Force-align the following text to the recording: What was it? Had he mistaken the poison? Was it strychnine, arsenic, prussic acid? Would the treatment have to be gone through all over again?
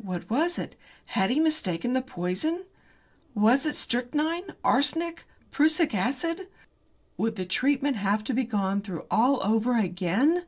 What 0.00 0.30
was 0.30 0.56
it? 0.56 0.76
Had 1.06 1.30
he 1.30 1.40
mistaken 1.40 1.92
the 1.92 2.00
poison? 2.00 2.64
Was 3.34 3.66
it 3.66 3.74
strychnine, 3.74 4.54
arsenic, 4.62 5.24
prussic 5.50 5.92
acid? 5.96 6.46
Would 7.16 7.34
the 7.34 7.44
treatment 7.44 7.96
have 7.96 8.22
to 8.22 8.32
be 8.32 8.44
gone 8.44 8.82
through 8.82 9.06
all 9.10 9.42
over 9.44 9.76
again? 9.76 10.44